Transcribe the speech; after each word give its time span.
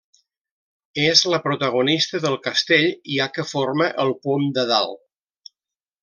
És 1.01 1.19
la 1.33 1.39
protagonista 1.43 2.21
del 2.25 2.37
castell, 2.47 2.87
ja 3.17 3.27
que 3.37 3.45
forma 3.53 3.91
el 4.05 4.15
pom 4.27 4.47
de 4.61 4.65
dalt. 4.75 5.53